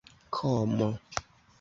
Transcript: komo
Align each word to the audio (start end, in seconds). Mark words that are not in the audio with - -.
komo 0.35 0.89